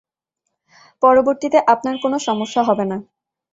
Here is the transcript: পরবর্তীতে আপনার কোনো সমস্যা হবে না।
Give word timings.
পরবর্তীতে 1.03 1.59
আপনার 1.73 1.95
কোনো 2.03 2.17
সমস্যা 2.19 2.61
হবে 2.63 2.85
না। 2.85 2.97